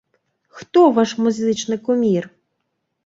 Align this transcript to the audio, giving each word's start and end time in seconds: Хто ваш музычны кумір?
Хто 0.59 0.81
ваш 0.95 1.13
музычны 1.25 1.75
кумір? 1.85 2.23